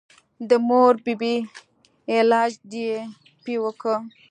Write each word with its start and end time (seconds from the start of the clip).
د 0.49 0.51
مور 0.67 0.93
بي 1.03 1.13
بي 1.21 1.35
علاج 2.17 2.51
دې 2.71 2.89
پې 3.43 3.53
وکه. 3.63 3.95